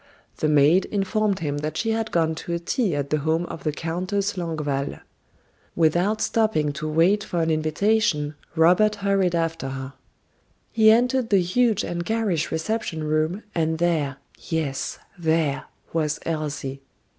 [0.37, 3.63] The maid informed him that she had gone to a tea at the home of
[3.63, 4.95] the Countess Longueval.
[5.75, 9.93] Without stopping to wait for an invitation John hurried after her.
[10.71, 16.81] He entered the huge and garish reception room and there, yes there, was Elsie.